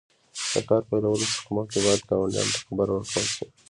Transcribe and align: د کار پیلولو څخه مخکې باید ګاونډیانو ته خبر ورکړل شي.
د 0.53 0.55
کار 0.69 0.81
پیلولو 0.89 1.25
څخه 1.33 1.49
مخکې 1.57 1.77
باید 1.85 2.01
ګاونډیانو 2.09 2.53
ته 2.53 2.59
خبر 2.67 2.87
ورکړل 2.91 3.25
شي. 3.35 3.45